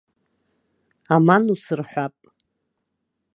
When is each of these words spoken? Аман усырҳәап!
Аман 1.13 1.43
усырҳәап! 1.53 2.15